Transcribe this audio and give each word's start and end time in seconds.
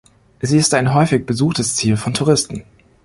Sie 0.41 0.57
ist 0.57 0.73
ein 0.73 0.95
häufig 0.95 1.27
besuchtes 1.27 1.75
Ziel 1.75 1.95
von 1.95 2.15
Touristen. 2.15 2.63